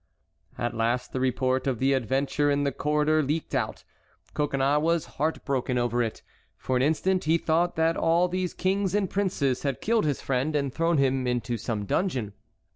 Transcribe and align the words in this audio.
At 0.57 0.73
last 0.73 1.13
the 1.13 1.19
report 1.19 1.67
of 1.67 1.77
the 1.77 1.93
adventure 1.93 2.49
in 2.49 2.63
the 2.63 2.71
corridor 2.71 3.21
leaked 3.21 3.53
out. 3.53 3.83
Coconnas 4.33 4.81
was 4.81 5.05
heartbroken 5.05 5.77
over 5.77 6.01
it; 6.01 6.23
for 6.57 6.75
an 6.75 6.81
instant 6.81 7.25
he 7.25 7.37
thought 7.37 7.75
that 7.75 7.95
all 7.95 8.27
these 8.27 8.55
kings 8.55 8.95
and 8.95 9.07
princes 9.11 9.61
had 9.61 9.79
killed 9.79 10.05
his 10.05 10.19
friend 10.19 10.55
and 10.55 10.73
thrown 10.73 10.97
him 10.97 11.27
into 11.27 11.55
some 11.55 11.85
dungeon. 11.85 12.33